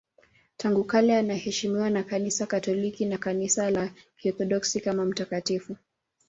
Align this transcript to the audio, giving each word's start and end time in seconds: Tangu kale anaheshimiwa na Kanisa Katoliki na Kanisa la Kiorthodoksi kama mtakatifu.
Tangu 0.57 0.83
kale 0.83 1.17
anaheshimiwa 1.17 1.89
na 1.89 2.03
Kanisa 2.03 2.45
Katoliki 2.45 3.05
na 3.05 3.17
Kanisa 3.17 3.71
la 3.71 3.91
Kiorthodoksi 4.17 4.81
kama 4.81 5.05
mtakatifu. 5.05 5.75